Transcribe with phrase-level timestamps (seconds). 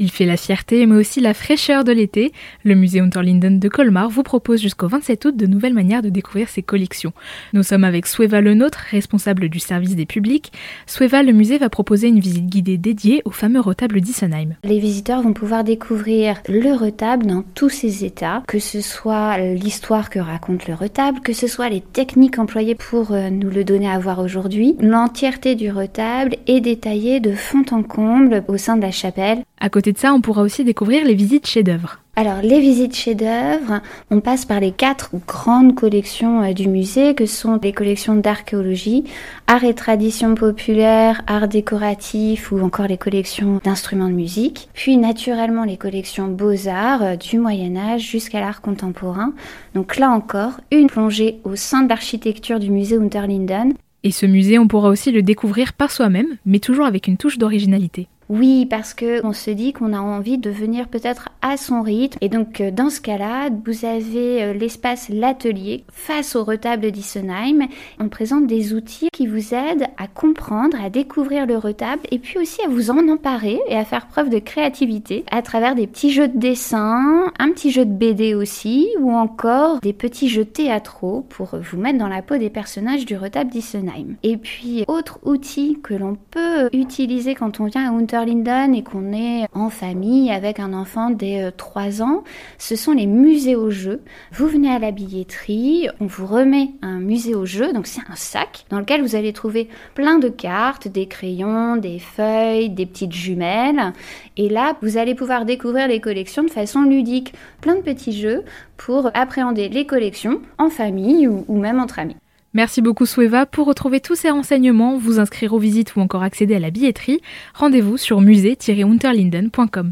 [0.00, 2.32] Il fait la fierté mais aussi la fraîcheur de l'été.
[2.62, 6.48] Le musée Unterlinden de Colmar vous propose jusqu'au 27 août de nouvelles manières de découvrir
[6.48, 7.12] ses collections.
[7.52, 10.52] Nous sommes avec Sueva Le Nôtre, responsable du service des publics.
[10.86, 14.54] Sueva, le musée va proposer une visite guidée dédiée au fameux retable d'Issenheim.
[14.62, 20.10] Les visiteurs vont pouvoir découvrir le retable dans tous ses états, que ce soit l'histoire
[20.10, 23.90] que raconte le retable, que ce soit les techniques employées pour euh, nous le donner
[23.90, 24.76] à voir aujourd'hui.
[24.80, 29.42] L'entièreté du retable est détaillée de fond en comble au sein de la chapelle.
[29.60, 31.98] À côté de ça, on pourra aussi découvrir les visites chefs-d'œuvre.
[32.16, 37.26] Alors, les visites chefs-d'œuvre, on passe par les quatre grandes collections euh, du musée, que
[37.26, 39.04] sont les collections d'archéologie,
[39.46, 44.68] art et tradition populaire, art décoratif ou encore les collections d'instruments de musique.
[44.74, 49.32] Puis, naturellement, les collections beaux-arts euh, du Moyen-Âge jusqu'à l'art contemporain.
[49.74, 53.74] Donc là encore, une plongée au sein de l'architecture du musée Unterlinden.
[54.02, 57.38] Et ce musée, on pourra aussi le découvrir par soi-même, mais toujours avec une touche
[57.38, 58.08] d'originalité.
[58.28, 62.18] Oui, parce que on se dit qu'on a envie de venir peut-être à son rythme.
[62.20, 67.68] Et donc, euh, dans ce cas-là, vous avez euh, l'espace L'Atelier face au retable d'Issenheim.
[67.98, 72.38] On présente des outils qui vous aident à comprendre, à découvrir le retable et puis
[72.38, 76.10] aussi à vous en emparer et à faire preuve de créativité à travers des petits
[76.10, 81.24] jeux de dessin, un petit jeu de BD aussi ou encore des petits jeux théâtraux
[81.30, 84.16] pour vous mettre dans la peau des personnages du retable d'Issenheim.
[84.22, 88.82] Et puis, autre outil que l'on peut utiliser quand on vient à Hunter Linden et
[88.82, 92.24] qu'on est en famille avec un enfant dès 3 euh, ans,
[92.58, 94.02] ce sont les musées au jeu.
[94.32, 98.16] Vous venez à la billetterie, on vous remet un musée au jeu, donc c'est un
[98.16, 103.12] sac dans lequel vous allez trouver plein de cartes, des crayons, des feuilles, des petites
[103.12, 103.92] jumelles.
[104.36, 107.34] Et là, vous allez pouvoir découvrir les collections de façon ludique.
[107.60, 108.44] Plein de petits jeux
[108.76, 112.16] pour appréhender les collections en famille ou même entre amis.
[112.54, 113.46] Merci beaucoup Sueva.
[113.46, 117.20] Pour retrouver tous ces renseignements, vous inscrire aux visites ou encore accéder à la billetterie,
[117.54, 119.86] rendez-vous sur musée-unterlinden.com.